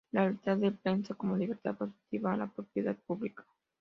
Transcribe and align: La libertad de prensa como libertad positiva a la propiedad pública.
La 0.13 0.21
libertad 0.23 0.57
de 0.57 0.71
prensa 0.71 1.13
como 1.13 1.37
libertad 1.37 1.75
positiva 1.77 2.33
a 2.33 2.37
la 2.37 2.47
propiedad 2.47 2.95
pública. 3.05 3.45